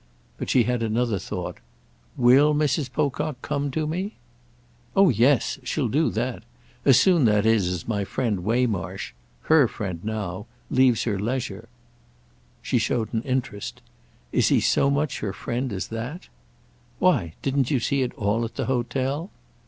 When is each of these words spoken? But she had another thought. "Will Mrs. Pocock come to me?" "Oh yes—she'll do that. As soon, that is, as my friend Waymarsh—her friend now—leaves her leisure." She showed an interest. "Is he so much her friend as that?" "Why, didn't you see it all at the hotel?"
But 0.39 0.49
she 0.49 0.63
had 0.63 0.81
another 0.81 1.19
thought. 1.19 1.57
"Will 2.17 2.55
Mrs. 2.55 2.91
Pocock 2.91 3.39
come 3.43 3.69
to 3.69 3.85
me?" 3.85 4.15
"Oh 4.95 5.09
yes—she'll 5.09 5.89
do 5.89 6.09
that. 6.09 6.41
As 6.85 6.99
soon, 6.99 7.25
that 7.25 7.45
is, 7.45 7.67
as 7.67 7.87
my 7.87 8.03
friend 8.03 8.39
Waymarsh—her 8.43 9.67
friend 9.67 9.99
now—leaves 10.03 11.03
her 11.03 11.19
leisure." 11.19 11.69
She 12.63 12.79
showed 12.79 13.13
an 13.13 13.21
interest. 13.21 13.83
"Is 14.31 14.47
he 14.49 14.59
so 14.59 14.89
much 14.89 15.19
her 15.19 15.33
friend 15.33 15.71
as 15.71 15.89
that?" 15.89 16.29
"Why, 16.97 17.35
didn't 17.43 17.69
you 17.69 17.79
see 17.79 18.01
it 18.01 18.15
all 18.15 18.43
at 18.43 18.55
the 18.55 18.65
hotel?" 18.65 19.29